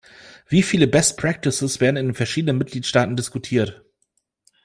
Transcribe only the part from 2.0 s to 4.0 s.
den verschiedenen Mitgliedstaaten diskutiert?